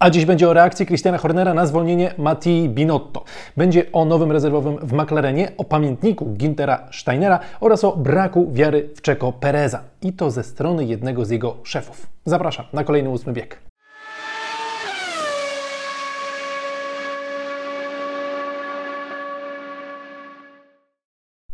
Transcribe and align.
A 0.00 0.10
dziś 0.10 0.24
będzie 0.24 0.48
o 0.48 0.52
reakcji 0.52 0.86
Christiana 0.86 1.18
Hornera 1.18 1.54
na 1.54 1.66
zwolnienie 1.66 2.14
Mattii 2.18 2.68
Binotto. 2.68 3.24
Będzie 3.56 3.92
o 3.92 4.04
nowym 4.04 4.32
rezerwowym 4.32 4.78
w 4.78 4.92
McLarenie, 4.92 5.52
o 5.56 5.64
pamiętniku 5.64 6.26
Gintera 6.36 6.88
Steinera 6.92 7.40
oraz 7.60 7.84
o 7.84 7.96
braku 7.96 8.52
wiary 8.52 8.90
w 8.96 9.02
Czeko 9.02 9.32
Pereza. 9.32 9.82
I 10.02 10.12
to 10.12 10.30
ze 10.30 10.42
strony 10.42 10.84
jednego 10.84 11.24
z 11.24 11.30
jego 11.30 11.56
szefów. 11.62 12.06
Zapraszam 12.24 12.66
na 12.72 12.84
kolejny 12.84 13.10
ósmy 13.10 13.32
bieg. 13.32 13.60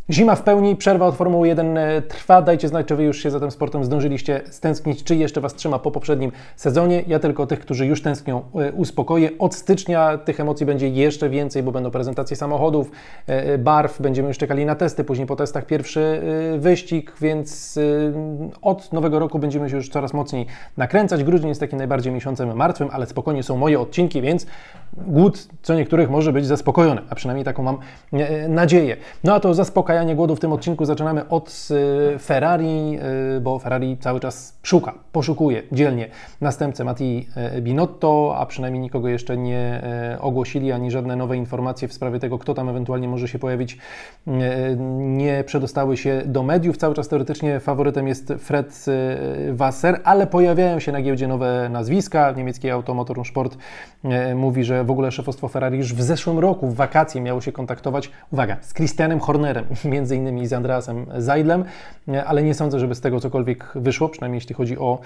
Zima 0.09 0.35
w 0.35 0.43
pełni, 0.43 0.75
przerwa 0.75 1.05
od 1.07 1.15
Formuły 1.15 1.47
1 1.47 1.77
e, 1.77 2.01
trwa. 2.01 2.41
Dajcie 2.41 2.67
znać, 2.67 2.87
czy 2.87 2.95
Wy 2.95 3.03
już 3.03 3.23
się 3.23 3.31
za 3.31 3.39
tym 3.39 3.51
sportem 3.51 3.83
zdążyliście 3.83 4.41
stęsknić, 4.49 5.03
czy 5.03 5.15
jeszcze 5.15 5.41
Was 5.41 5.53
trzyma 5.53 5.79
po 5.79 5.91
poprzednim 5.91 6.31
sezonie. 6.55 7.03
Ja 7.07 7.19
tylko 7.19 7.47
tych, 7.47 7.59
którzy 7.59 7.85
już 7.85 8.01
tęsknią, 8.01 8.41
e, 8.55 8.71
uspokoję. 8.71 9.29
Od 9.39 9.55
stycznia 9.55 10.17
tych 10.17 10.39
emocji 10.39 10.65
będzie 10.65 10.89
jeszcze 10.89 11.29
więcej, 11.29 11.63
bo 11.63 11.71
będą 11.71 11.91
prezentacje 11.91 12.37
samochodów, 12.37 12.91
e, 13.27 13.57
barw, 13.57 14.01
będziemy 14.01 14.27
już 14.27 14.37
czekali 14.37 14.65
na 14.65 14.75
testy, 14.75 15.03
później 15.03 15.27
po 15.27 15.35
testach 15.35 15.65
pierwszy 15.65 16.21
wyścig, 16.57 17.13
więc 17.21 17.79
od 18.61 18.93
nowego 18.93 19.19
roku 19.19 19.39
będziemy 19.39 19.69
się 19.69 19.75
już 19.75 19.89
coraz 19.89 20.13
mocniej 20.13 20.45
nakręcać. 20.77 21.23
Grudzień 21.23 21.49
jest 21.49 21.59
takim 21.59 21.77
najbardziej 21.77 22.13
miesiącem 22.13 22.55
martwym, 22.55 22.89
ale 22.91 23.05
spokojnie 23.05 23.43
są 23.43 23.57
moje 23.57 23.79
odcinki, 23.79 24.21
więc 24.21 24.45
głód 24.97 25.47
co 25.61 25.75
niektórych 25.75 26.09
może 26.09 26.33
być 26.33 26.45
zaspokojony, 26.45 27.01
a 27.09 27.15
przynajmniej 27.15 27.45
taką 27.45 27.63
mam 27.63 27.77
nadzieję. 28.49 28.97
No 29.23 29.33
a 29.33 29.39
to 29.39 29.53
zaspokajanie 29.53 29.92
zaspokajanie 29.93 30.15
głodu 30.15 30.35
w 30.35 30.39
tym 30.39 30.53
odcinku 30.53 30.85
zaczynamy 30.85 31.29
od 31.29 31.67
y, 32.15 32.19
Ferrari, 32.19 32.99
y, 33.37 33.41
bo 33.41 33.59
Ferrari 33.59 33.97
cały 33.97 34.19
czas 34.19 34.59
szuka, 34.63 34.93
poszukuje 35.11 35.63
dzielnie 35.71 36.07
następcę 36.41 36.83
Matti 36.83 37.27
y, 37.57 37.61
Binotto, 37.61 38.35
a 38.37 38.45
przynajmniej 38.45 38.81
nikogo 38.81 39.07
jeszcze 39.07 39.37
nie 39.37 39.81
ogłosili, 40.19 40.71
ani 40.71 40.91
żadne 40.91 41.15
nowe 41.15 41.37
informacje 41.37 41.87
w 41.87 41.93
sprawie 41.93 42.19
tego, 42.19 42.37
kto 42.39 42.53
tam 42.53 42.69
ewentualnie 42.69 43.07
może 43.07 43.27
się 43.27 43.39
pojawić, 43.39 43.77
nie 44.97 45.43
przedostały 45.43 45.97
się 45.97 46.21
do 46.25 46.43
mediów. 46.43 46.77
Cały 46.77 46.95
czas 46.95 47.07
teoretycznie 47.07 47.59
faworytem 47.59 48.07
jest 48.07 48.33
Fred 48.39 48.85
Wasser, 49.51 50.01
ale 50.03 50.27
pojawiają 50.27 50.79
się 50.79 50.91
na 50.91 51.01
giełdzie 51.01 51.27
nowe 51.27 51.69
nazwiska. 51.69 52.31
Niemiecki 52.31 52.69
Automotor 52.69 53.25
Sport 53.25 53.57
mówi, 54.35 54.63
że 54.63 54.83
w 54.83 54.91
ogóle 54.91 55.11
szefostwo 55.11 55.47
Ferrari 55.47 55.77
już 55.77 55.93
w 55.93 56.01
zeszłym 56.01 56.39
roku 56.39 56.67
w 56.67 56.75
wakacje 56.75 57.21
miało 57.21 57.41
się 57.41 57.51
kontaktować, 57.51 58.11
uwaga, 58.31 58.57
z 58.61 58.73
Christianem 58.73 59.19
Hornerem, 59.19 59.65
między 59.85 60.15
innymi 60.15 60.47
z 60.47 60.53
Andreasem 60.53 61.05
Zajdlem, 61.17 61.63
ale 62.25 62.43
nie 62.43 62.53
sądzę, 62.53 62.79
żeby 62.79 62.95
z 62.95 63.01
tego 63.01 63.19
cokolwiek 63.19 63.71
wyszło, 63.75 64.09
przynajmniej 64.09 64.37
jeśli 64.37 64.55
chodzi 64.55 64.77
o 64.77 64.99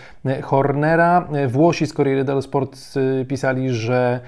Hornera. 0.43 1.27
Włosi 1.47 1.87
z 1.87 1.93
Corriere 1.93 2.23
dello 2.23 2.41
Sport 2.41 2.77
y, 3.21 3.25
pisali, 3.25 3.69
że 3.69 4.19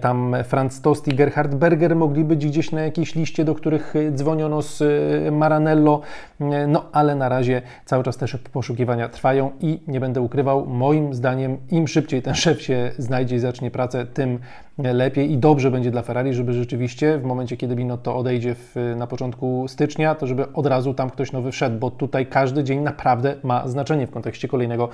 tam 0.00 0.36
Franz 0.44 0.80
Tost 0.80 1.08
i 1.08 1.14
Gerhard 1.14 1.54
Berger 1.54 1.96
mogli 1.96 2.24
być 2.24 2.46
gdzieś 2.46 2.72
na 2.72 2.80
jakiejś 2.80 3.14
liście, 3.14 3.44
do 3.44 3.54
których 3.54 3.94
dzwoniono 4.14 4.62
z 4.62 4.82
e, 4.82 5.30
Maranello, 5.30 6.00
e, 6.40 6.66
no 6.66 6.84
ale 6.92 7.14
na 7.14 7.28
razie 7.28 7.62
cały 7.84 8.04
czas 8.04 8.16
też 8.16 8.36
poszukiwania 8.52 9.08
trwają 9.08 9.50
i 9.60 9.80
nie 9.88 10.00
będę 10.00 10.20
ukrywał, 10.20 10.66
moim 10.66 11.14
zdaniem 11.14 11.56
im 11.70 11.88
szybciej 11.88 12.22
ten 12.22 12.34
szef 12.34 12.62
się 12.62 12.92
znajdzie 12.98 13.36
i 13.36 13.38
zacznie 13.38 13.70
pracę, 13.70 14.06
tym 14.06 14.38
lepiej 14.78 15.32
i 15.32 15.38
dobrze 15.38 15.70
będzie 15.70 15.90
dla 15.90 16.02
Ferrari, 16.02 16.34
żeby 16.34 16.52
rzeczywiście 16.52 17.18
w 17.18 17.24
momencie, 17.24 17.56
kiedy 17.56 17.76
Binotto 17.76 18.16
odejdzie 18.16 18.54
w, 18.54 18.94
na 18.96 19.06
początku 19.06 19.68
stycznia, 19.68 20.14
to 20.14 20.26
żeby 20.26 20.52
od 20.52 20.66
razu 20.66 20.94
tam 20.94 21.10
ktoś 21.10 21.32
nowy 21.32 21.52
wszedł, 21.52 21.78
bo 21.78 21.90
tutaj 21.90 22.26
każdy 22.26 22.64
dzień 22.64 22.80
naprawdę 22.80 23.34
ma 23.42 23.68
znaczenie 23.68 24.06
w 24.06 24.10
kontekście 24.10 24.48
kolejnego 24.48 24.88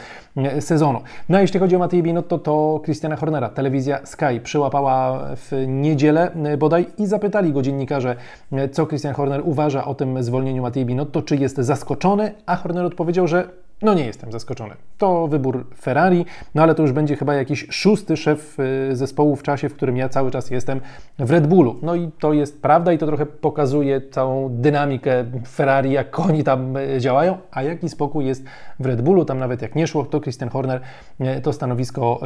sezonu. 0.61 1.01
No 1.29 1.39
a 1.39 1.41
jeśli 1.41 1.61
chodzi 1.61 1.77
o 1.77 1.79
Matej 1.79 2.03
Binotto, 2.03 2.39
to 2.39 2.81
Christiana 2.85 3.17
Hornera, 3.17 3.49
telewizja 3.49 4.07
Sky 4.07 4.41
przyłapała 4.57 5.21
w 5.37 5.65
niedzielę 5.67 6.31
e, 6.45 6.57
bodaj 6.57 6.87
i 6.99 7.07
zapytali 7.07 7.53
go 7.53 7.63
dziennikarze, 7.63 8.17
e, 8.53 8.69
co 8.69 8.87
Christian 8.87 9.15
Horner 9.15 9.41
uważa 9.45 9.85
o 9.85 9.95
tym 9.95 10.23
zwolnieniu 10.23 10.63
Matei 10.63 10.85
Binotto, 10.85 11.23
czy 11.23 11.37
jest 11.37 11.57
zaskoczony, 11.57 12.35
a 12.47 12.57
Horner 12.57 12.85
odpowiedział, 12.85 13.29
że 13.29 13.49
no 13.83 13.95
nie 13.95 14.07
jestem 14.07 14.33
zaskoczony. 14.33 14.75
To 14.99 15.29
wybór 15.29 15.67
Ferrari, 15.81 16.27
no 16.55 16.63
ale 16.63 16.75
to 16.75 16.83
już 16.83 16.93
będzie 16.93 17.17
chyba 17.17 17.35
jakiś 17.35 17.67
szósty 17.71 18.17
szef 18.17 18.61
y, 18.61 18.97
zespołu 18.97 19.37
w 19.37 19.43
czasie, 19.43 19.69
w 19.69 19.75
którym 19.75 19.97
ja 19.97 20.09
cały 20.09 20.31
czas 20.31 20.51
jestem 20.51 20.81
w 21.19 21.31
Red 21.31 21.47
Bullu. 21.47 21.77
No 21.83 21.95
i 21.95 22.11
to 22.19 22.33
jest 22.33 22.63
prawda 22.63 22.93
i 22.93 22.99
to 22.99 23.07
trochę 23.07 23.27
pokazuje 23.27 24.01
całą 24.11 24.49
dynamikę 24.49 25.25
Ferrari, 25.47 25.93
jak 25.93 26.21
oni 26.21 26.45
tam 26.45 26.77
y, 26.77 27.01
działają, 27.01 27.39
a 27.51 27.63
jaki 27.63 27.89
spokój 27.89 28.27
jest 28.27 28.45
w 28.81 28.87
Red 28.87 29.03
Bullu. 29.03 29.25
Tam 29.25 29.39
nawet 29.39 29.63
jak 29.63 29.75
nie 29.75 29.87
szło, 29.87 30.05
to 30.05 30.21
Christian 30.21 30.49
Horner 30.49 30.81
y, 31.21 31.41
to 31.41 31.53
stanowisko 31.53 32.21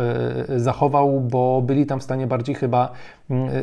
zachował, 0.56 1.20
bo 1.20 1.62
byli 1.62 1.86
tam 1.86 2.00
w 2.00 2.02
stanie 2.02 2.26
bardziej 2.26 2.54
chyba 2.54 2.92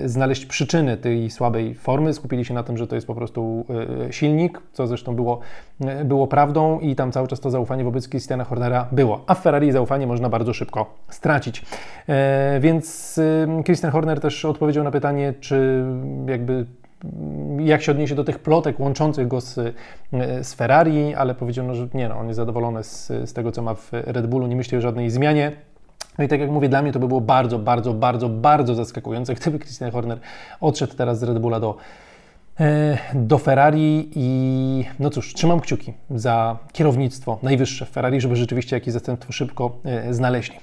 znaleźć 0.06 0.46
przyczyny 0.46 0.98
tej 0.98 1.30
słabej 1.30 1.76
formy. 1.76 2.14
Skupili 2.14 2.46
się 2.46 2.54
na 2.54 2.64
tym, 2.64 2.78
że 2.78 2.88
to 2.88 2.96
jest 2.96 3.08
po 3.08 3.16
prostu 3.16 3.66
silnik, 4.12 4.62
co 4.74 4.88
zresztą 4.88 5.16
było, 5.16 5.40
było 6.06 6.28
prawdą 6.28 6.80
i 6.80 6.96
tam 6.96 7.12
cały 7.12 7.28
czas 7.28 7.40
to 7.40 7.50
zaufanie 7.50 7.77
zaufanie 7.78 7.84
wobec 7.84 8.10
Christiana 8.10 8.44
Hornera 8.44 8.88
było, 8.92 9.24
a 9.28 9.36
w 9.36 9.42
Ferrari 9.42 9.72
zaufanie 9.72 10.08
można 10.08 10.30
bardzo 10.30 10.54
szybko 10.54 10.96
stracić. 11.10 11.66
E, 12.10 12.60
więc 12.60 13.20
Christian 13.66 13.92
Horner 13.92 14.20
też 14.20 14.46
odpowiedział 14.46 14.84
na 14.84 14.92
pytanie, 14.92 15.34
czy 15.40 15.84
jakby 16.28 16.66
jak 17.60 17.82
się 17.82 17.92
odniesie 17.92 18.16
do 18.16 18.24
tych 18.24 18.40
plotek 18.40 18.80
łączących 18.80 19.28
go 19.28 19.42
z, 19.42 19.58
e, 19.58 20.44
z 20.44 20.54
Ferrari, 20.54 21.16
ale 21.16 21.36
powiedziano, 21.36 21.76
że 21.76 21.88
nie, 21.94 22.10
no, 22.10 22.20
on 22.20 22.28
jest 22.28 22.38
zadowolony 22.38 22.84
z, 22.84 23.08
z 23.08 23.34
tego, 23.34 23.52
co 23.52 23.62
ma 23.62 23.74
w 23.74 23.90
Red 23.92 24.28
Bullu, 24.28 24.48
nie 24.48 24.56
myśli 24.56 24.78
o 24.78 24.82
żadnej 24.82 25.10
zmianie. 25.10 25.52
No 26.18 26.24
i 26.24 26.28
tak 26.28 26.40
jak 26.40 26.50
mówię, 26.50 26.70
dla 26.70 26.82
mnie 26.82 26.92
to 26.92 27.00
by 27.00 27.08
było 27.08 27.22
bardzo, 27.22 27.60
bardzo, 27.60 27.94
bardzo, 27.94 28.30
bardzo 28.30 28.76
zaskakujące, 28.76 29.34
gdyby 29.36 29.60
Christian 29.60 29.92
Horner 29.92 30.20
odszedł 30.62 30.96
teraz 30.96 31.20
z 31.20 31.24
Red 31.24 31.40
Bulla 31.40 31.60
do 31.60 31.78
do 33.14 33.38
Ferrari 33.38 34.10
i 34.16 34.86
no 35.00 35.10
cóż, 35.10 35.34
trzymam 35.34 35.60
kciuki 35.60 35.94
za 36.10 36.58
kierownictwo 36.74 37.40
najwyższe 37.44 37.86
w 37.86 37.90
Ferrari, 37.90 38.22
żeby 38.22 38.36
rzeczywiście 38.36 38.76
jakieś 38.76 38.94
zastępstwo 38.94 39.34
szybko 39.34 39.78
e, 39.84 40.14
znaleźli. 40.14 40.56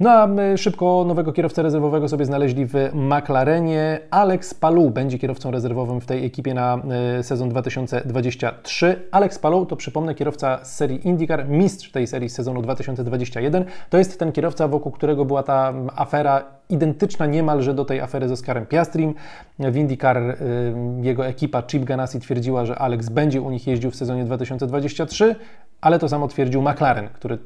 No 0.00 0.10
a 0.10 0.28
szybko 0.56 1.04
nowego 1.08 1.32
kierowcę 1.32 1.62
rezerwowego 1.62 2.08
sobie 2.08 2.24
znaleźli 2.24 2.66
w 2.66 2.74
McLarenie. 2.94 4.00
Alex 4.10 4.54
Palou 4.54 4.90
będzie 4.90 5.18
kierowcą 5.18 5.50
rezerwowym 5.50 6.00
w 6.00 6.06
tej 6.06 6.24
ekipie 6.24 6.54
na 6.54 6.82
e, 7.18 7.22
sezon 7.22 7.48
2023. 7.48 9.08
Alex 9.10 9.38
Palou 9.38 9.66
to 9.66 9.76
przypomnę 9.76 10.14
kierowca 10.14 10.64
z 10.64 10.76
serii 10.76 11.08
IndyCar, 11.08 11.48
mistrz 11.48 11.90
tej 11.90 12.06
serii 12.06 12.28
z 12.28 12.34
sezonu 12.34 12.62
2021. 12.62 13.64
To 13.90 13.98
jest 13.98 14.18
ten 14.18 14.32
kierowca, 14.32 14.68
wokół 14.68 14.92
którego 14.92 15.24
była 15.24 15.42
ta 15.42 15.74
afera 15.96 16.57
identyczna 16.70 17.26
niemalże 17.26 17.74
do 17.74 17.84
tej 17.84 18.00
afery 18.00 18.28
z 18.28 18.32
Oscarem 18.32 18.66
Piastrim. 18.66 19.14
W 19.58 19.76
IndyCar 19.76 20.16
y, 20.16 20.36
jego 21.02 21.26
ekipa 21.26 21.62
Chip 21.62 21.84
Ganassi 21.84 22.20
twierdziła, 22.20 22.66
że 22.66 22.78
Alex 22.78 23.08
będzie 23.08 23.42
u 23.42 23.50
nich 23.50 23.66
jeździł 23.66 23.90
w 23.90 23.96
sezonie 23.96 24.24
2023, 24.24 25.36
ale 25.80 25.98
to 25.98 26.08
samo 26.08 26.28
twierdził 26.28 26.62
McLaren, 26.62 27.08
który 27.08 27.38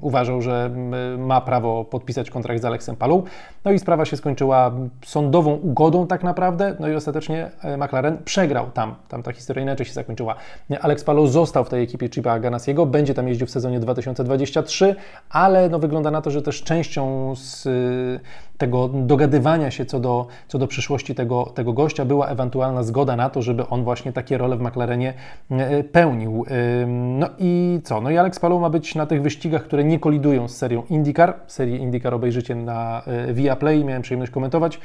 uważał, 0.00 0.42
że 0.42 0.70
ma 1.18 1.40
prawo 1.40 1.84
podpisać 1.84 2.30
kontrakt 2.30 2.62
z 2.62 2.64
Alexem 2.64 2.96
Palą. 2.96 3.22
No 3.64 3.72
i 3.72 3.78
sprawa 3.78 4.04
się 4.04 4.16
skończyła 4.16 4.72
sądową 5.04 5.54
ugodą 5.54 6.06
tak 6.06 6.22
naprawdę, 6.22 6.76
no 6.80 6.88
i 6.88 6.94
ostatecznie 6.94 7.50
e, 7.62 7.76
McLaren 7.76 8.18
przegrał 8.24 8.70
tam. 8.70 8.94
Tam 9.08 9.22
ta 9.22 9.32
historia 9.32 9.62
inaczej 9.62 9.86
się 9.86 9.92
zakończyła. 9.92 10.34
Alex 10.80 11.04
Palou 11.04 11.26
został 11.26 11.64
w 11.64 11.68
tej 11.68 11.82
ekipie 11.82 12.08
Chipa 12.08 12.38
Ganasiego, 12.40 12.86
będzie 12.86 13.14
tam 13.14 13.28
jeździł 13.28 13.46
w 13.46 13.50
sezonie 13.50 13.80
2023, 13.80 14.96
ale 15.30 15.68
no 15.68 15.78
wygląda 15.78 16.10
na 16.10 16.22
to, 16.22 16.30
że 16.30 16.42
też 16.42 16.62
częścią 16.62 17.32
z 17.36 17.68
tego 18.58 18.88
dogadywania 18.88 19.70
się 19.70 19.84
co 19.84 20.00
do, 20.00 20.26
co 20.48 20.58
do 20.58 20.66
przyszłości 20.66 21.14
tego, 21.14 21.44
tego 21.54 21.72
gościa 21.72 22.04
była 22.04 22.26
ewentualna 22.26 22.82
zgoda 22.82 23.16
na 23.16 23.30
to, 23.30 23.42
żeby 23.42 23.68
on 23.68 23.84
właśnie 23.84 24.12
takie 24.12 24.38
role 24.38 24.56
w 24.56 24.60
McLarenie 24.60 25.14
e, 25.50 25.84
pełnił. 25.84 26.44
No 26.94 27.28
i 27.38 27.80
co? 27.84 28.00
No 28.00 28.10
i 28.10 28.18
Alex 28.18 28.38
Palou 28.38 28.60
ma 28.60 28.70
być 28.70 28.94
na 28.94 29.06
tych 29.06 29.22
wyścigach 29.22 29.43
wyścigach, 29.44 29.62
które 29.62 29.84
nie 29.84 29.98
kolidują 29.98 30.48
z 30.48 30.56
serią 30.56 30.82
IndyCar. 30.90 31.34
Serię 31.46 31.76
IndyCar 31.76 32.14
obejrzycie 32.14 32.54
na 32.54 33.02
e, 33.06 33.34
Viaplay, 33.34 33.84
miałem 33.84 34.02
przyjemność 34.02 34.32
komentować 34.32 34.80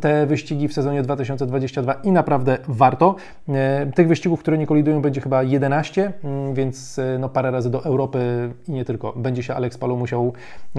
te 0.00 0.26
wyścigi 0.26 0.68
w 0.68 0.72
sezonie 0.72 1.02
2022 1.02 1.92
i 1.92 2.12
naprawdę 2.12 2.58
warto. 2.68 3.14
E, 3.48 3.86
tych 3.94 4.08
wyścigów, 4.08 4.40
które 4.40 4.58
nie 4.58 4.66
kolidują 4.66 5.02
będzie 5.02 5.20
chyba 5.20 5.42
11, 5.42 6.12
mm, 6.24 6.54
więc 6.54 6.98
e, 6.98 7.18
no 7.18 7.28
parę 7.28 7.50
razy 7.50 7.70
do 7.70 7.84
Europy 7.84 8.50
i 8.68 8.72
nie 8.72 8.84
tylko 8.84 9.12
będzie 9.16 9.42
się 9.42 9.54
Alex 9.54 9.78
Palou 9.78 9.96
musiał 9.96 10.32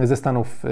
ze 0.04 0.16
Stanów 0.16 0.64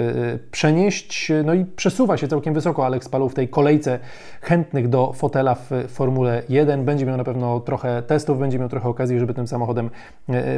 przenieść. 0.50 1.32
No 1.44 1.54
i 1.54 1.64
przesuwa 1.64 2.16
się 2.16 2.28
całkiem 2.28 2.54
wysoko 2.54 2.86
Alex 2.86 3.08
Palou 3.08 3.28
w 3.28 3.34
tej 3.34 3.48
kolejce 3.48 3.98
chętnych 4.40 4.88
do 4.88 5.12
fotela 5.12 5.54
w 5.54 5.70
Formule 5.88 6.42
1. 6.48 6.84
Będzie 6.84 7.06
miał 7.06 7.16
na 7.16 7.24
pewno 7.24 7.60
trochę 7.60 8.02
testów, 8.02 8.38
będzie 8.38 8.58
miał 8.58 8.68
trochę 8.68 8.88
okazji, 8.88 9.18
żeby 9.18 9.34
tym 9.34 9.46
samochodem 9.46 9.90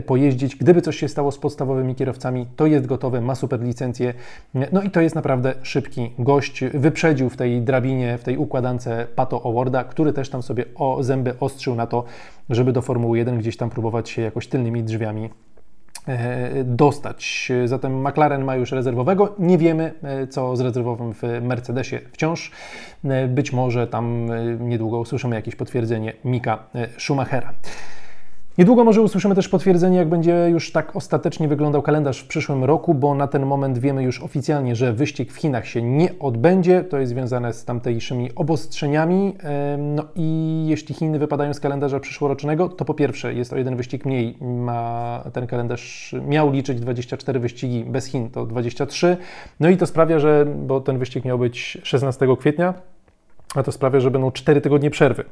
pojeździć. 0.06 0.56
Gdyby 0.56 0.82
coś 0.82 0.96
się 0.96 1.08
stało 1.08 1.32
z 1.32 1.38
podstawowymi 1.38 1.79
nowymi 1.80 1.94
kierowcami, 1.94 2.46
to 2.56 2.66
jest 2.66 2.86
gotowe, 2.86 3.20
ma 3.20 3.34
super 3.34 3.60
licencję. 3.60 4.14
No 4.72 4.82
i 4.82 4.90
to 4.90 5.00
jest 5.00 5.14
naprawdę 5.14 5.54
szybki 5.62 6.10
gość. 6.18 6.64
Wyprzedził 6.74 7.28
w 7.28 7.36
tej 7.36 7.62
drabinie, 7.62 8.18
w 8.18 8.22
tej 8.22 8.36
układance 8.36 8.88
Pato 9.14 9.46
Awarda, 9.46 9.84
który 9.84 10.12
też 10.12 10.30
tam 10.30 10.42
sobie 10.42 10.64
o 10.74 11.02
zęby 11.02 11.34
ostrzył 11.40 11.74
na 11.74 11.86
to, 11.86 12.04
żeby 12.50 12.72
do 12.72 12.82
Formuły 12.82 13.18
1 13.18 13.38
gdzieś 13.38 13.56
tam 13.56 13.70
próbować 13.70 14.10
się 14.10 14.22
jakoś 14.22 14.46
tylnymi 14.46 14.82
drzwiami 14.82 15.30
dostać. 16.64 17.52
Zatem 17.64 18.08
McLaren 18.08 18.44
ma 18.44 18.56
już 18.56 18.72
rezerwowego. 18.72 19.34
Nie 19.38 19.58
wiemy, 19.58 19.92
co 20.30 20.56
z 20.56 20.60
rezerwowym 20.60 21.14
w 21.14 21.22
Mercedesie 21.42 21.98
wciąż. 22.12 22.50
Być 23.28 23.52
może 23.52 23.86
tam 23.86 24.26
niedługo 24.60 25.00
usłyszymy 25.00 25.36
jakieś 25.36 25.56
potwierdzenie 25.56 26.12
Mika 26.24 26.64
Schumachera. 26.98 27.52
Niedługo 28.58 28.84
może 28.84 29.02
usłyszymy 29.02 29.34
też 29.34 29.48
potwierdzenie, 29.48 29.96
jak 29.96 30.08
będzie 30.08 30.48
już 30.50 30.72
tak 30.72 30.96
ostatecznie 30.96 31.48
wyglądał 31.48 31.82
kalendarz 31.82 32.20
w 32.20 32.26
przyszłym 32.26 32.64
roku, 32.64 32.94
bo 32.94 33.14
na 33.14 33.26
ten 33.26 33.46
moment 33.46 33.78
wiemy 33.78 34.02
już 34.02 34.22
oficjalnie, 34.22 34.76
że 34.76 34.92
wyścig 34.92 35.32
w 35.32 35.36
Chinach 35.36 35.66
się 35.66 35.82
nie 35.82 36.18
odbędzie. 36.18 36.84
To 36.84 36.98
jest 36.98 37.12
związane 37.12 37.52
z 37.52 37.64
tamtejszymi 37.64 38.34
obostrzeniami. 38.34 39.36
No 39.78 40.04
i 40.16 40.64
jeśli 40.68 40.94
Chiny 40.94 41.18
wypadają 41.18 41.54
z 41.54 41.60
kalendarza 41.60 42.00
przyszłorocznego, 42.00 42.68
to 42.68 42.84
po 42.84 42.94
pierwsze 42.94 43.34
jest 43.34 43.52
o 43.52 43.56
jeden 43.56 43.76
wyścig 43.76 44.04
mniej. 44.04 44.36
Ma 44.40 45.24
ten 45.32 45.46
kalendarz 45.46 46.14
miał 46.26 46.52
liczyć 46.52 46.80
24 46.80 47.40
wyścigi 47.40 47.84
bez 47.84 48.06
Chin, 48.06 48.30
to 48.30 48.46
23. 48.46 49.16
No 49.60 49.68
i 49.68 49.76
to 49.76 49.86
sprawia, 49.86 50.18
że, 50.18 50.46
bo 50.66 50.80
ten 50.80 50.98
wyścig 50.98 51.24
miał 51.24 51.38
być 51.38 51.78
16 51.82 52.26
kwietnia, 52.38 52.74
a 53.54 53.62
to 53.62 53.72
sprawia, 53.72 54.00
że 54.00 54.10
będą 54.10 54.32
4 54.32 54.60
tygodnie 54.60 54.90
przerwy 54.90 55.24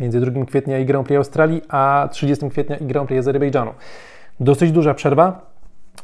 między 0.00 0.20
2 0.20 0.44
kwietnia 0.44 0.78
i 0.78 0.86
Grand 0.86 1.06
Prix 1.06 1.16
Australii, 1.16 1.62
a 1.68 2.08
30 2.12 2.50
kwietnia 2.50 2.76
i 2.76 2.86
Grand 2.86 3.08
Prix 3.08 3.18
Azerbejdżanu. 3.18 3.70
Dosyć 4.40 4.72
duża 4.72 4.94
przerwa. 4.94 5.50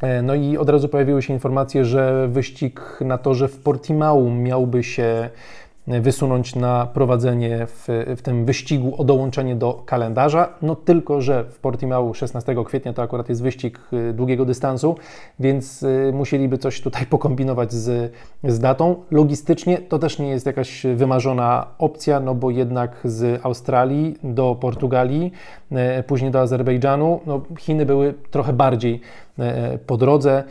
E, 0.02 0.22
no 0.22 0.34
i 0.34 0.56
od 0.56 0.69
razu 0.69 0.88
pojawiły 0.88 1.22
się 1.22 1.32
informacje, 1.32 1.84
że 1.84 2.28
wyścig 2.28 2.81
na 3.00 3.19
torze 3.19 3.48
w 3.48 3.58
Portimao 3.58 4.31
miałby 4.31 4.82
się 4.82 5.31
wysunąć 5.87 6.55
na 6.55 6.87
prowadzenie 6.87 7.67
w, 7.67 7.88
w 8.17 8.23
tym 8.23 8.44
wyścigu 8.44 8.94
o 8.99 9.05
dołączenie 9.05 9.56
do 9.56 9.83
kalendarza. 9.87 10.49
No 10.62 10.77
tylko, 10.77 11.21
że 11.21 11.44
w 11.44 11.59
Portimao 11.59 12.15
16 12.15 12.55
kwietnia 12.65 12.93
to 12.93 13.03
akurat 13.03 13.29
jest 13.29 13.43
wyścig 13.43 13.81
y, 13.93 14.12
długiego 14.12 14.44
dystansu, 14.44 14.97
więc 15.41 15.83
y, 15.83 16.12
musieliby 16.15 16.59
coś 16.59 16.81
tutaj 16.81 17.06
pokombinować 17.17 17.73
z, 17.73 18.12
z 18.44 18.59
datą. 18.59 18.97
Logistycznie 19.11 19.79
to 19.79 19.99
też 19.99 20.19
nie 20.19 20.29
jest 20.29 20.47
jakaś 20.47 20.83
wymarzona 20.94 21.67
opcja, 21.79 22.21
no 22.21 22.35
bo 22.35 22.50
jednak 22.50 23.00
z 23.05 23.41
Australii 23.44 24.19
do 24.23 24.56
Portugalii, 24.61 25.33
y, 25.99 26.03
później 26.03 26.31
do 26.31 26.41
Azerbejdżanu, 26.41 27.21
no 27.27 27.41
Chiny 27.59 27.87
były 27.87 28.15
trochę 28.31 28.53
bardziej 28.53 29.00
po 29.87 29.97
drodze. 29.97 30.44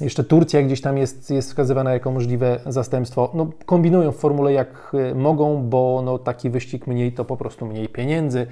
Jeszcze 0.00 0.24
Turcja 0.24 0.62
gdzieś 0.62 0.80
tam 0.80 0.98
jest, 0.98 1.30
jest 1.30 1.48
wskazywana 1.48 1.92
jako 1.92 2.10
możliwe 2.10 2.60
zastępstwo. 2.66 3.30
No, 3.34 3.46
kombinują 3.66 4.12
w 4.12 4.16
formule 4.16 4.52
jak 4.52 4.92
e, 4.94 5.14
mogą, 5.14 5.62
bo 5.62 6.02
no, 6.04 6.18
taki 6.18 6.50
wyścig 6.50 6.86
mniej 6.86 7.12
to 7.12 7.24
po 7.24 7.36
prostu 7.36 7.66
mniej 7.66 7.88
pieniędzy 7.88 8.46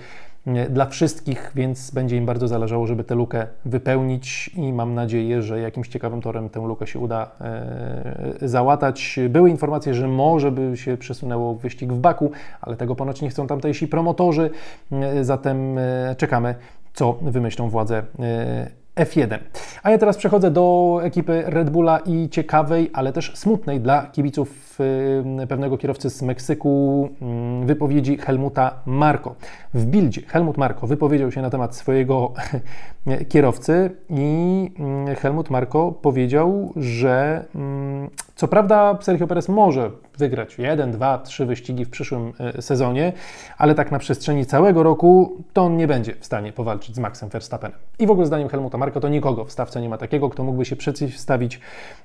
e, 0.46 0.70
dla 0.70 0.86
wszystkich, 0.86 1.52
więc 1.54 1.90
będzie 1.90 2.16
im 2.16 2.26
bardzo 2.26 2.48
zależało, 2.48 2.86
żeby 2.86 3.04
tę 3.04 3.14
lukę 3.14 3.46
wypełnić 3.64 4.50
i 4.56 4.72
mam 4.72 4.94
nadzieję, 4.94 5.42
że 5.42 5.60
jakimś 5.60 5.88
ciekawym 5.88 6.20
torem 6.20 6.48
tę 6.48 6.60
lukę 6.60 6.86
się 6.86 6.98
uda 6.98 7.30
e, 7.40 8.48
załatać. 8.48 9.20
Były 9.30 9.50
informacje, 9.50 9.94
że 9.94 10.08
może 10.08 10.52
by 10.52 10.76
się 10.76 10.96
przesunęło 10.96 11.54
wyścig 11.54 11.92
w 11.92 11.98
Baku, 11.98 12.30
ale 12.60 12.76
tego 12.76 12.94
ponoć 12.96 13.22
nie 13.22 13.30
chcą 13.30 13.46
tamtejsi 13.46 13.88
promotorzy, 13.88 14.50
e, 14.92 15.24
zatem 15.24 15.78
e, 15.78 16.14
czekamy, 16.18 16.54
co 16.94 17.18
wymyślą 17.22 17.70
władze 17.70 18.02
e, 18.18 18.78
F1. 18.98 19.38
A 19.82 19.90
ja 19.90 19.98
teraz 19.98 20.16
przechodzę 20.16 20.50
do 20.50 20.98
ekipy 21.02 21.42
Red 21.46 21.70
Bulla 21.70 21.98
i 21.98 22.28
ciekawej, 22.28 22.90
ale 22.92 23.12
też 23.12 23.32
smutnej 23.34 23.80
dla 23.80 24.06
kibiców 24.06 24.67
y, 24.80 25.46
pewnego 25.46 25.78
kierowcy 25.78 26.10
z 26.10 26.22
Meksyku 26.22 27.08
mm, 27.22 27.66
wypowiedzi 27.66 28.16
Helmuta 28.16 28.74
Marko. 28.86 29.34
W 29.74 29.84
Bildzie 29.84 30.22
Helmut 30.22 30.56
Marko 30.56 30.86
wypowiedział 30.86 31.32
się 31.32 31.42
na 31.42 31.50
temat 31.50 31.76
swojego 31.76 32.32
kierowcy 33.28 33.90
i 34.10 34.70
mm, 34.78 35.16
Helmut 35.16 35.50
Marko 35.50 35.92
powiedział, 35.92 36.72
że 36.76 37.44
mm, 37.54 38.10
co 38.34 38.48
prawda 38.48 38.98
Sergio 39.00 39.26
Perez 39.26 39.48
może 39.48 39.90
wygrać 40.18 40.58
jeden, 40.58 40.92
dwa, 40.92 41.18
trzy 41.18 41.46
wyścigi 41.46 41.84
w 41.84 41.90
przyszłym 41.90 42.32
e, 42.40 42.62
sezonie, 42.62 43.12
ale 43.58 43.74
tak 43.74 43.92
na 43.92 43.98
przestrzeni 43.98 44.46
całego 44.46 44.82
roku 44.82 45.42
to 45.52 45.62
on 45.62 45.76
nie 45.76 45.86
będzie 45.86 46.14
w 46.14 46.26
stanie 46.26 46.52
powalczyć 46.52 46.96
z 46.96 46.98
Maxem 46.98 47.28
Verstappenem. 47.28 47.78
I 47.98 48.06
w 48.06 48.10
ogóle 48.10 48.26
zdaniem 48.26 48.48
Helmuta 48.48 48.78
Marko 48.78 49.00
to 49.00 49.08
nikogo 49.08 49.44
w 49.44 49.52
stawce 49.52 49.80
nie 49.80 49.88
ma 49.88 49.98
takiego, 49.98 50.28
kto 50.30 50.44
mógłby 50.44 50.64
się 50.64 50.76
przeciwstawić 50.76 51.60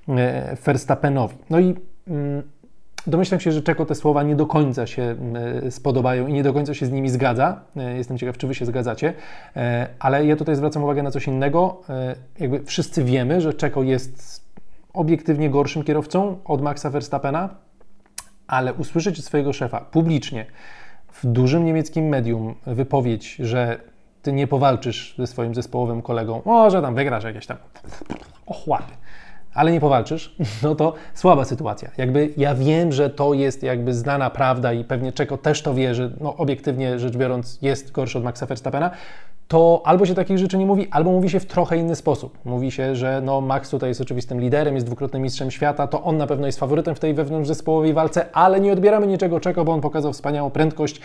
e, 0.09 0.57
Verstappenowi. 0.65 1.35
No 1.49 1.59
i 1.59 1.75
Domyślam 3.07 3.39
się, 3.39 3.51
że 3.51 3.61
Czeko 3.61 3.85
te 3.85 3.95
słowa 3.95 4.23
nie 4.23 4.35
do 4.35 4.45
końca 4.45 4.87
się 4.87 5.15
e, 5.65 5.71
spodobają 5.71 6.27
i 6.27 6.33
nie 6.33 6.43
do 6.43 6.53
końca 6.53 6.73
się 6.73 6.85
z 6.85 6.91
nimi 6.91 7.09
zgadza. 7.09 7.61
Jestem 7.95 8.17
ciekaw, 8.17 8.37
czy 8.37 8.47
Wy 8.47 8.55
się 8.55 8.65
zgadzacie, 8.65 9.13
ale 9.99 10.25
ja 10.25 10.35
tutaj 10.35 10.55
zwracam 10.55 10.83
uwagę 10.83 11.03
na 11.03 11.11
coś 11.11 11.27
innego. 11.27 11.81
Jakby 12.39 12.63
wszyscy 12.63 13.03
wiemy, 13.03 13.41
że 13.41 13.53
Czeko 13.53 13.83
jest 13.83 14.43
obiektywnie 14.93 15.49
gorszym 15.49 15.83
kierowcą 15.83 16.37
od 16.45 16.61
Maxa 16.61 16.89
Verstappena, 16.89 17.49
ale 18.47 18.73
usłyszeć 18.73 19.19
od 19.19 19.25
swojego 19.25 19.53
szefa 19.53 19.81
publicznie 19.81 20.45
w 21.13 21.25
dużym 21.25 21.65
niemieckim 21.65 22.05
medium 22.05 22.55
wypowiedź, 22.65 23.35
że 23.35 23.79
ty 24.21 24.33
nie 24.33 24.47
powalczysz 24.47 25.15
ze 25.17 25.27
swoim 25.27 25.55
zespołowym 25.55 26.01
kolegą, 26.01 26.41
może 26.45 26.81
tam 26.81 26.95
wygrasz 26.95 27.23
jakieś 27.23 27.45
tam 27.45 27.57
ochłapy, 28.45 28.93
ale 29.53 29.71
nie 29.71 29.79
powalczysz, 29.79 30.35
no 30.63 30.75
to 30.75 30.93
słaba 31.13 31.45
sytuacja. 31.45 31.91
Jakby 31.97 32.29
ja 32.37 32.55
wiem, 32.55 32.91
że 32.91 33.09
to 33.09 33.33
jest 33.33 33.63
jakby 33.63 33.93
znana 33.93 34.29
prawda 34.29 34.73
i 34.73 34.83
pewnie 34.83 35.11
Czeko 35.11 35.37
też 35.37 35.61
to 35.61 35.73
wie, 35.73 35.95
że 35.95 36.11
no, 36.21 36.37
obiektywnie 36.37 36.99
rzecz 36.99 37.17
biorąc 37.17 37.59
jest 37.61 37.91
gorszy 37.91 38.17
od 38.17 38.23
Maxa 38.23 38.45
Verstappena, 38.45 38.91
to 39.47 39.81
albo 39.85 40.05
się 40.05 40.15
takich 40.15 40.37
rzeczy 40.37 40.57
nie 40.57 40.65
mówi, 40.65 40.87
albo 40.91 41.11
mówi 41.11 41.29
się 41.29 41.39
w 41.39 41.45
trochę 41.45 41.77
inny 41.77 41.95
sposób. 41.95 42.37
Mówi 42.45 42.71
się, 42.71 42.95
że 42.95 43.21
no 43.23 43.41
Max 43.41 43.69
tutaj 43.69 43.89
jest 43.89 44.01
oczywistym 44.01 44.41
liderem, 44.41 44.75
jest 44.75 44.87
dwukrotnym 44.87 45.21
mistrzem 45.21 45.51
świata, 45.51 45.87
to 45.87 46.03
on 46.03 46.17
na 46.17 46.27
pewno 46.27 46.45
jest 46.45 46.59
faworytem 46.59 46.95
w 46.95 46.99
tej 46.99 47.13
wewnątrzzespołowej 47.13 47.93
walce, 47.93 48.25
ale 48.33 48.59
nie 48.59 48.73
odbieramy 48.73 49.07
niczego 49.07 49.39
czego, 49.39 49.65
bo 49.65 49.71
on 49.71 49.81
pokazał 49.81 50.13
wspaniałą 50.13 50.49
prędkość 50.49 51.01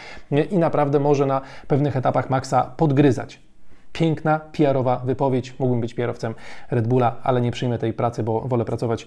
i 0.50 0.58
naprawdę 0.58 1.00
może 1.00 1.26
na 1.26 1.40
pewnych 1.68 1.96
etapach 1.96 2.30
Maxa 2.30 2.72
podgryzać. 2.76 3.47
Piękna 3.92 4.40
PR-owa 4.52 4.96
wypowiedź. 4.96 5.54
Mógłbym 5.58 5.80
być 5.80 5.94
PR-owcem 5.94 6.34
Red 6.70 6.88
Bulla, 6.88 7.16
ale 7.22 7.40
nie 7.40 7.50
przyjmę 7.50 7.78
tej 7.78 7.92
pracy, 7.92 8.22
bo 8.22 8.40
wolę 8.40 8.64
pracować 8.64 9.06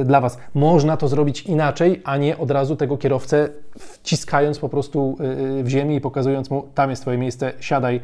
y, 0.00 0.04
dla 0.04 0.20
Was. 0.20 0.38
Można 0.54 0.96
to 0.96 1.08
zrobić 1.08 1.42
inaczej, 1.42 2.02
a 2.04 2.16
nie 2.16 2.38
od 2.38 2.50
razu 2.50 2.76
tego 2.76 2.96
kierowcę 2.96 3.48
wciskając 3.78 4.58
po 4.58 4.68
prostu 4.68 5.16
y, 5.20 5.24
y, 5.60 5.64
w 5.64 5.68
ziemi 5.68 5.96
i 5.96 6.00
pokazując 6.00 6.50
mu, 6.50 6.62
tam 6.74 6.90
jest 6.90 7.02
Twoje 7.02 7.18
miejsce, 7.18 7.52
siadaj 7.60 8.00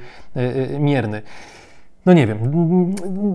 mierny 0.79 1.23
no 2.07 2.13
nie 2.13 2.27
wiem, 2.27 2.39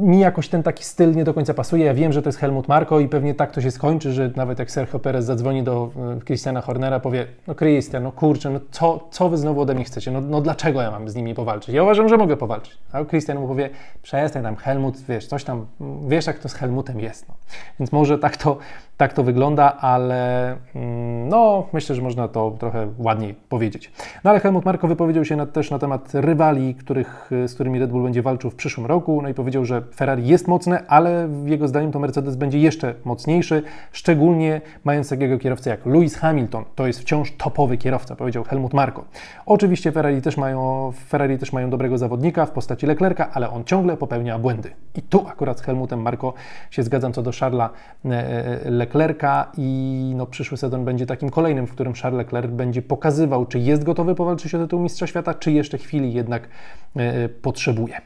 mi 0.02 0.20
jakoś 0.20 0.50
ten 0.50 0.64
taki 0.64 0.84
styl 0.84 1.16
nie 1.16 1.24
do 1.24 1.34
końca 1.34 1.54
pasuje. 1.54 1.86
Ja 1.86 1.94
wiem, 1.94 2.14
że 2.14 2.22
to 2.22 2.30
jest 2.30 2.40
Helmut 2.40 2.68
Marko 2.68 3.00
i 3.00 3.08
pewnie 3.08 3.34
tak 3.36 3.52
to 3.52 3.62
się 3.62 3.72
skończy, 3.72 4.14
że 4.14 4.32
nawet 4.36 4.60
jak 4.60 4.72
Sergio 4.72 5.00
Perez 5.00 5.26
zadzwoni 5.26 5.64
do 5.64 5.92
e, 6.18 6.26
Christiana 6.26 6.62
Hornera, 6.62 7.00
powie, 7.00 7.28
no 7.48 7.56
Christian, 7.56 8.04
no 8.04 8.12
kurczę, 8.12 8.50
no 8.50 8.60
co, 8.72 9.08
co 9.12 9.30
wy 9.30 9.38
znowu 9.38 9.62
ode 9.62 9.76
mnie 9.76 9.84
chcecie? 9.84 10.12
No, 10.12 10.22
no 10.22 10.42
dlaczego 10.42 10.82
ja 10.82 10.92
mam 10.92 11.10
z 11.10 11.16
nimi 11.16 11.34
powalczyć? 11.34 11.76
Ja 11.76 11.84
uważam, 11.84 12.10
że 12.10 12.18
mogę 12.18 12.38
powalczyć. 12.38 12.78
A 12.92 13.06
Christian 13.06 13.40
mu 13.40 13.48
powie, 13.48 13.70
przestań 14.02 14.44
tam, 14.44 14.56
Helmut, 14.56 14.98
wiesz, 15.10 15.28
coś 15.28 15.44
tam, 15.44 15.66
wiesz 16.08 16.28
jak 16.28 16.40
to 16.40 16.50
z 16.50 16.54
Helmutem 16.54 17.00
jest. 17.00 17.30
No. 17.30 17.36
Więc 17.80 17.92
może 17.92 18.20
tak 18.20 18.38
to, 18.38 18.58
tak 19.00 19.14
to 19.14 19.24
wygląda, 19.24 19.78
ale 19.78 20.52
mm, 20.76 21.30
no 21.30 21.68
myślę, 21.74 21.96
że 21.96 22.02
można 22.02 22.28
to 22.28 22.56
trochę 22.60 22.88
ładniej 22.98 23.36
powiedzieć. 23.50 23.92
No 24.24 24.30
ale 24.30 24.40
Helmut 24.40 24.66
Marko 24.66 24.88
wypowiedział 24.88 25.26
się 25.26 25.48
też 25.48 25.72
na 25.72 25.80
temat 25.80 26.12
rywali, 26.14 26.76
których, 26.76 27.30
z 27.48 27.54
którymi 27.54 27.80
Red 27.80 27.92
Bull 27.92 28.04
będzie 28.04 28.22
walczył 28.22 28.50
w 28.50 28.56
przyszłym 28.56 28.86
roku, 28.86 29.22
no 29.22 29.30
i 29.30 29.34
powiedział, 29.34 29.66
że 29.66 29.82
Ferrari 29.96 30.28
jest 30.28 30.48
mocne, 30.48 30.84
ale 30.88 31.28
w 31.28 31.48
jego 31.48 31.68
zdaniem 31.68 31.92
to 31.92 32.00
Mercedes 32.00 32.36
będzie 32.36 32.60
jeszcze 32.60 32.96
mocniejszy, 33.06 33.64
szczególnie 33.92 34.62
mając 34.84 35.10
takiego 35.10 35.38
kierowcę 35.38 35.70
jak 35.70 35.86
Lewis 35.86 36.16
Hamilton. 36.16 36.64
To 36.76 36.88
jest 36.88 37.00
wciąż 37.00 37.32
topowy 37.32 37.78
kierowca, 37.78 38.16
powiedział 38.16 38.44
Helmut 38.44 38.74
Marko. 38.74 39.06
Oczywiście 39.46 39.92
Ferrari 39.92 40.22
też 40.22 40.38
mają, 40.38 40.92
Ferrari 41.08 41.38
też 41.38 41.54
mają 41.54 41.70
dobrego 41.70 41.98
zawodnika 41.98 42.46
w 42.46 42.52
postaci 42.52 42.86
Leclerca, 42.86 43.30
ale 43.34 43.50
on 43.50 43.64
ciągle 43.64 43.98
popełnia 43.98 44.40
błędy. 44.40 44.72
I 44.96 45.02
tu 45.02 45.28
akurat 45.28 45.60
z 45.60 45.62
Helmutem 45.62 46.02
Marko 46.02 46.34
się 46.72 46.84
zgadzam 46.84 47.14
co 47.14 47.22
do 47.24 47.32
Charlesa 47.40 47.70
e, 48.06 48.10
e, 48.10 48.89
Leclerca 48.90 49.52
i 49.58 50.14
no, 50.16 50.26
przyszły 50.26 50.58
sezon 50.58 50.86
będzie 50.86 51.06
takim 51.06 51.30
kolejnym, 51.30 51.68
w 51.68 51.72
którym 51.72 51.94
Charles 51.94 52.18
Leclerc 52.18 52.52
będzie 52.52 52.82
pokazywał, 52.82 53.46
czy 53.46 53.60
jest 53.60 53.84
gotowy 53.84 54.16
powalczyć 54.16 54.56
o 54.56 54.60
tytuł 54.60 54.80
Mistrza 54.80 55.08
Świata, 55.08 55.34
czy 55.34 55.52
jeszcze 55.52 55.78
chwili 55.78 56.14
jednak 56.14 56.48
e, 56.96 57.30
potrzebuje. 57.30 58.02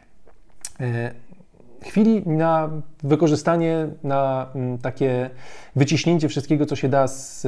E, 0.79 1.11
chwili 1.83 2.23
na 2.25 2.69
wykorzystanie, 3.03 3.87
na 4.03 4.47
takie 4.81 5.29
wyciśnięcie 5.75 6.29
wszystkiego, 6.29 6.65
co 6.65 6.75
się 6.75 6.89
da 6.89 7.07
z 7.07 7.47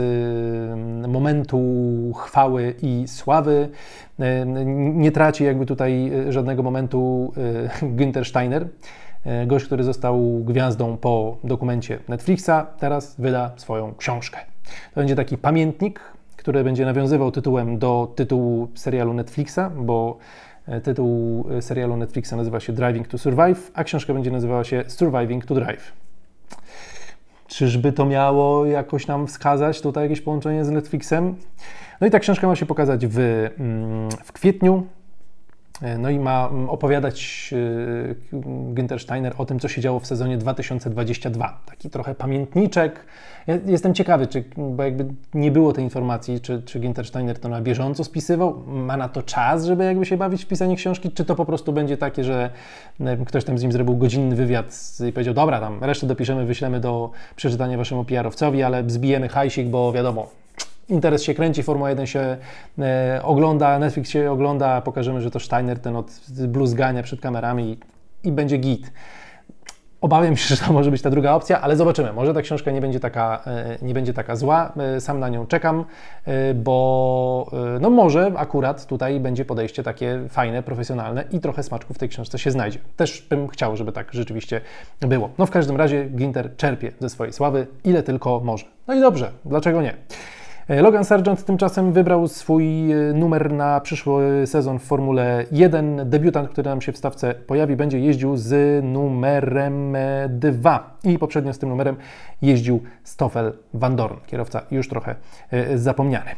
momentu 1.08 1.60
chwały 2.16 2.76
i 2.82 3.04
sławy. 3.08 3.70
E, 4.20 4.46
nie 4.76 5.12
traci 5.12 5.44
jakby 5.44 5.66
tutaj 5.66 6.12
e, 6.28 6.32
żadnego 6.32 6.64
momentu 6.64 7.34
Günther 7.82 8.26
Steiner, 8.26 8.68
gość, 9.48 9.66
który 9.66 9.84
został 9.84 10.40
gwiazdą 10.44 10.98
po 10.98 11.38
dokumencie 11.44 12.00
Netflixa, 12.08 12.52
teraz 12.80 13.16
wyda 13.20 13.52
swoją 13.56 13.96
książkę. 13.96 14.40
To 14.94 15.02
będzie 15.02 15.16
taki 15.16 15.38
pamiętnik, 15.38 16.00
który 16.38 16.64
będzie 16.64 16.86
nawiązywał 16.86 17.32
tytułem 17.32 17.78
do 17.78 18.12
tytułu 18.16 18.68
serialu 18.76 19.14
Netflixa, 19.14 19.60
bo 19.76 20.18
Tytuł 20.84 21.46
serialu 21.62 21.98
Netflixa 21.98 22.32
nazywa 22.32 22.60
się 22.60 22.74
Driving 22.74 23.08
to 23.08 23.18
Survive, 23.18 23.72
a 23.74 23.84
książka 23.84 24.14
będzie 24.14 24.32
nazywała 24.32 24.64
się 24.64 24.84
Surviving 24.88 25.46
to 25.46 25.56
Drive. 25.56 25.94
Czyżby 27.48 27.92
to 27.92 28.06
miało 28.06 28.66
jakoś 28.66 29.08
nam 29.08 29.28
wskazać 29.28 29.82
tutaj 29.82 30.04
jakieś 30.04 30.22
połączenie 30.22 30.66
z 30.66 30.70
Netflixem? 30.70 31.36
No 32.02 32.08
i 32.08 32.12
ta 32.12 32.20
książka 32.20 32.48
ma 32.48 32.56
się 32.56 32.66
pokazać 32.66 33.08
w, 33.08 33.20
mm, 33.20 34.10
w 34.24 34.32
kwietniu. 34.32 34.88
E, 35.82 35.98
no 35.98 36.10
i 36.10 36.20
ma 36.20 36.48
mm, 36.48 36.70
opowiadać 36.70 37.50
e, 37.54 38.38
Günther 38.74 39.00
Steiner 39.00 39.34
o 39.38 39.46
tym, 39.46 39.60
co 39.60 39.68
się 39.68 39.82
działo 39.82 40.00
w 40.00 40.08
sezonie 40.08 40.38
2022. 40.38 41.62
Taki 41.66 41.90
trochę 41.90 42.16
pamiętniczek. 42.16 43.06
Ja 43.48 43.58
jestem 43.66 43.94
ciekawy, 43.94 44.28
czy, 44.28 44.44
bo 44.58 44.84
jakby 44.84 45.06
nie 45.34 45.52
było 45.52 45.74
tej 45.74 45.84
informacji, 45.84 46.42
czy, 46.42 46.62
czy 46.62 46.80
Günther 46.80 47.06
Steiner 47.06 47.40
to 47.40 47.50
na 47.50 47.62
bieżąco 47.62 48.04
spisywał, 48.04 48.64
ma 48.68 48.98
na 48.98 49.10
to 49.10 49.24
czas, 49.24 49.66
żeby 49.66 49.84
jakby 49.84 50.06
się 50.06 50.18
bawić 50.18 50.46
w 50.46 50.48
pisanie 50.48 50.76
książki, 50.76 51.12
czy 51.12 51.26
to 51.26 51.36
po 51.36 51.46
prostu 51.46 51.74
będzie 51.74 51.98
takie, 51.98 52.24
że 52.24 52.50
ktoś 53.26 53.44
tam 53.44 53.58
z 53.58 53.62
nim 53.62 53.72
zrobił 53.72 53.98
godzinny 53.98 54.36
wywiad 54.36 54.98
i 55.10 55.12
powiedział, 55.12 55.34
dobra, 55.34 55.60
tam 55.60 55.84
resztę 55.84 56.08
dopiszemy, 56.08 56.46
wyślemy 56.46 56.80
do 56.80 57.12
przeczytania 57.36 57.78
waszemu 57.78 58.06
PR-owcowi, 58.06 58.64
ale 58.64 58.84
zbijemy 58.90 59.30
hajsik, 59.30 59.68
bo 59.68 59.92
wiadomo, 59.92 60.28
interes 60.90 61.24
się 61.24 61.34
kręci, 61.34 61.64
Formuła 61.64 61.90
1 61.90 62.08
się 62.08 62.38
e, 62.80 63.22
ogląda, 63.24 63.80
Netflix 63.80 64.10
się 64.10 64.32
ogląda, 64.32 64.82
pokażemy, 64.82 65.22
że 65.22 65.32
to 65.32 65.40
Steiner 65.40 65.80
ten 65.80 65.96
od 65.96 66.12
bluzgania 66.48 67.04
przed 67.04 67.22
kamerami 67.22 67.78
i, 68.24 68.32
będzie 68.32 68.58
git. 68.58 68.92
Obawiam 70.02 70.38
się, 70.38 70.48
że 70.56 70.62
to 70.62 70.74
może 70.74 70.92
być 70.92 71.02
ta 71.02 71.10
druga 71.10 71.34
opcja, 71.34 71.62
ale 71.62 71.76
zobaczymy. 71.76 72.14
Może 72.14 72.34
ta 72.34 72.42
książka 72.42 72.72
nie 72.72 72.82
będzie 72.82 73.00
taka, 73.00 73.42
e, 73.48 73.78
nie 73.82 73.94
będzie 73.94 74.14
taka 74.14 74.36
zła. 74.36 74.74
E, 74.78 75.02
sam 75.02 75.20
na 75.20 75.30
nią 75.30 75.48
czekam, 75.48 75.86
e, 76.26 76.54
bo 76.54 77.52
no 77.82 77.90
może 77.90 78.32
akurat 78.36 78.86
tutaj 78.86 79.20
będzie 79.20 79.46
podejście 79.46 79.84
takie 79.84 80.20
fajne, 80.30 80.64
profesjonalne 80.64 81.24
i 81.32 81.40
trochę 81.40 81.64
smaczku 81.64 81.94
w 81.94 81.98
tej 81.98 82.10
książce 82.10 82.40
się 82.40 82.52
znajdzie. 82.52 82.80
Też 82.96 83.22
bym 83.30 83.48
chciał, 83.48 83.76
żeby 83.78 83.92
tak 83.92 84.14
rzeczywiście 84.14 84.62
było. 85.02 85.30
No 85.38 85.46
w 85.46 85.52
każdym 85.52 85.78
razie 85.78 86.06
Ginter 86.06 86.56
czerpie 86.58 86.92
ze 87.00 87.10
swojej 87.10 87.34
sławy, 87.34 87.68
ile 87.84 88.04
tylko 88.04 88.40
może. 88.40 88.66
No 88.88 88.94
i 88.94 89.00
dobrze, 89.00 89.32
dlaczego 89.46 89.82
nie? 89.82 89.94
E, 90.68 90.82
Logan 90.82 91.06
Sargent 91.06 91.46
tymczasem 91.46 91.94
wybrał 91.94 92.28
swój 92.28 92.92
e, 92.92 93.14
numer 93.14 93.54
na 93.54 93.82
przyszły 93.82 94.48
sezon 94.48 94.80
w 94.80 94.84
Formule 94.84 95.46
1. 95.52 96.10
Debiutant, 96.10 96.50
który 96.50 96.70
nam 96.70 96.82
się 96.82 96.92
w 96.92 96.98
stawce 96.98 97.34
pojawi, 97.34 97.76
będzie 97.76 98.00
jeździł 98.00 98.38
z 98.38 98.84
numerem 98.86 99.98
2 100.30 100.98
i 101.04 101.20
poprzednio 101.20 101.54
z 101.54 101.60
tym 101.60 101.70
numerem 101.70 101.96
jeździł 102.42 102.84
Stoffel 103.04 103.54
Van 103.74 103.96
Dorn, 103.96 104.18
kierowca 104.26 104.62
już 104.72 104.90
trochę 104.90 105.16
e, 105.52 105.78
zapomniany. 105.78 106.30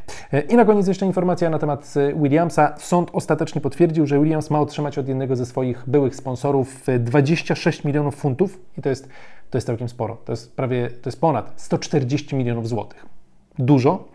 I 0.50 0.56
na 0.56 0.66
koniec 0.66 0.88
jeszcze 0.88 1.06
informacja 1.06 1.50
na 1.50 1.60
temat 1.60 1.94
Williamsa. 2.16 2.76
Sąd 2.78 3.10
ostatecznie 3.14 3.62
potwierdził, 3.62 4.08
że 4.08 4.20
Williams 4.20 4.50
ma 4.50 4.60
otrzymać 4.60 4.98
od 4.98 5.08
jednego 5.08 5.36
ze 5.36 5.46
swoich 5.46 5.84
byłych 5.88 6.16
sponsorów 6.16 6.86
26 7.00 7.84
milionów 7.84 8.16
funtów 8.16 8.60
i 8.78 8.82
to 8.82 8.90
jest, 8.90 9.10
to 9.50 9.58
jest 9.58 9.68
całkiem 9.68 9.90
sporo. 9.90 10.18
To 10.26 10.32
jest 10.32 10.56
prawie, 10.56 10.90
to 10.90 11.10
jest 11.10 11.22
ponad 11.22 11.54
140 11.56 12.36
milionów 12.36 12.68
złotych 12.68 13.17
dużo. 13.60 14.08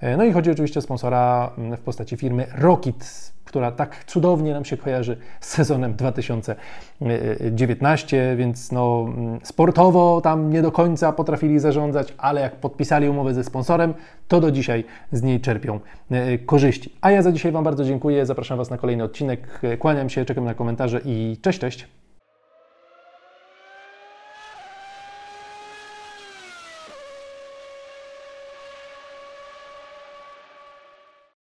E, 0.00 0.16
no 0.16 0.24
i 0.24 0.32
chodzi 0.32 0.50
oczywiście 0.50 0.78
o 0.78 0.82
sponsora 0.82 1.50
mm, 1.58 1.76
w 1.76 1.80
postaci 1.80 2.16
firmy 2.16 2.46
Rocket, 2.54 3.32
która 3.44 3.72
tak 3.72 4.04
cudownie 4.04 4.52
nam 4.52 4.64
się 4.64 4.76
kojarzy 4.76 5.16
z 5.40 5.48
sezonem 5.48 5.94
2019, 5.94 8.36
więc 8.36 8.72
no, 8.72 9.06
mm, 9.08 9.40
sportowo 9.42 10.20
tam 10.20 10.50
nie 10.50 10.62
do 10.62 10.72
końca 10.72 11.12
potrafili 11.12 11.58
zarządzać, 11.58 12.14
ale 12.18 12.40
jak 12.40 12.56
podpisali 12.56 13.08
umowę 13.08 13.34
ze 13.34 13.44
sponsorem, 13.44 13.94
to 14.28 14.40
do 14.40 14.50
dzisiaj 14.50 14.84
z 15.12 15.22
niej 15.22 15.40
czerpią 15.40 15.80
e, 16.10 16.38
korzyści. 16.38 16.94
A 17.00 17.10
ja 17.10 17.22
za 17.22 17.32
dzisiaj 17.32 17.52
Wam 17.52 17.64
bardzo 17.64 17.84
dziękuję, 17.84 18.26
zapraszam 18.26 18.58
Was 18.58 18.70
na 18.70 18.78
kolejny 18.78 19.04
odcinek, 19.04 19.60
kłaniam 19.78 20.10
się, 20.10 20.24
czekam 20.24 20.44
na 20.44 20.54
komentarze 20.54 21.00
i 21.04 21.36
cześć, 21.42 21.58
cześć! 21.58 21.88